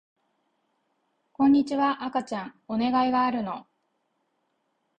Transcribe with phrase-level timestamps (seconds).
[1.31, 3.67] こんにちは赤ちゃんお願いがあるの